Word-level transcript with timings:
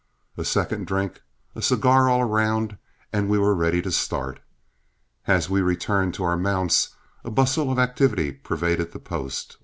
A 0.35 0.43
second 0.43 0.87
drink, 0.87 1.21
a 1.53 1.61
cigar 1.61 2.09
all 2.09 2.23
round, 2.23 2.79
and 3.13 3.29
we 3.29 3.37
were 3.37 3.53
ready 3.53 3.83
to 3.83 3.91
start. 3.91 4.39
As 5.27 5.47
we 5.47 5.61
returned 5.61 6.15
to 6.15 6.23
our 6.23 6.37
mounts, 6.37 6.95
a 7.23 7.29
bustle 7.29 7.71
of 7.71 7.77
activity 7.77 8.31
pervaded 8.31 8.93
the 8.93 8.99
post. 8.99 9.57